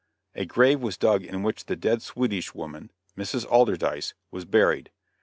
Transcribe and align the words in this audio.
A 0.33 0.45
grave 0.47 0.79
was 0.79 0.97
dug 0.97 1.21
in 1.23 1.43
which 1.43 1.65
the 1.65 1.75
dead 1.75 2.01
Swedish 2.01 2.55
woman, 2.55 2.91
Mrs. 3.15 3.45
Alderdice, 3.47 4.15
was 4.31 4.45
buried. 4.45 4.89